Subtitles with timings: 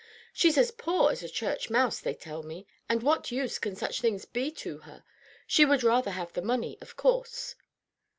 [0.33, 4.01] She's as poor as a church mouse, they tell me; and what use can such
[4.01, 5.03] things be to her?
[5.45, 7.53] She would rather have the money, of course.